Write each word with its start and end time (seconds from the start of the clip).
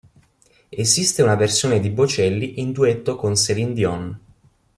Esiste 0.71 1.21
una 1.21 1.35
versione 1.35 1.79
di 1.79 1.91
Bocelli 1.91 2.59
in 2.59 2.71
duetto 2.71 3.15
con 3.15 3.35
Céline 3.35 3.73
Dion. 3.73 4.19